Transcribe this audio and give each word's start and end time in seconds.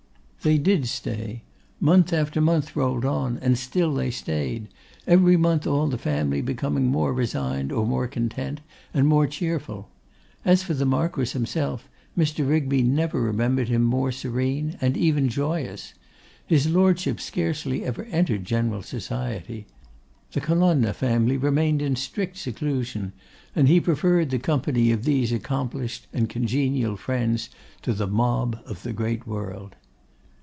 They 0.43 0.57
did 0.57 0.87
stay. 0.87 1.43
Month 1.79 2.11
after 2.11 2.41
month 2.41 2.75
rolled 2.75 3.05
on, 3.05 3.37
and 3.43 3.55
still 3.59 3.93
they 3.93 4.09
stayed; 4.09 4.69
every 5.05 5.37
month 5.37 5.67
all 5.67 5.85
the 5.85 5.99
family 5.99 6.41
becoming 6.41 6.87
more 6.87 7.13
resigned 7.13 7.71
or 7.71 7.85
more 7.85 8.07
content, 8.07 8.61
and 8.91 9.05
more 9.07 9.27
cheerful. 9.27 9.89
As 10.43 10.63
for 10.63 10.73
the 10.73 10.83
Marquess 10.87 11.33
himself, 11.33 11.87
Mr. 12.17 12.49
Rigby 12.49 12.81
never 12.81 13.21
remembered 13.21 13.67
him 13.67 13.83
more 13.83 14.11
serene 14.11 14.77
and 14.81 14.97
even 14.97 15.29
joyous. 15.29 15.93
His 16.43 16.67
Lordship 16.67 17.21
scarcely 17.21 17.85
ever 17.85 18.05
entered 18.05 18.43
general 18.43 18.81
society. 18.81 19.67
The 20.31 20.41
Colonna 20.41 20.91
family 20.93 21.37
remained 21.37 21.83
in 21.83 21.95
strict 21.95 22.35
seclusion; 22.37 23.13
and 23.55 23.67
he 23.67 23.79
preferred 23.79 24.31
the 24.31 24.39
company 24.39 24.91
of 24.91 25.03
these 25.03 25.31
accomplished 25.31 26.07
and 26.11 26.27
congenial 26.27 26.97
friends 26.97 27.51
to 27.83 27.93
the 27.93 28.07
mob 28.07 28.57
of 28.65 28.81
the 28.81 28.91
great 28.91 29.27
world. 29.27 29.75